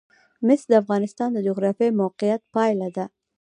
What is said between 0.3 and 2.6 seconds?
مس د افغانستان د جغرافیایي موقیعت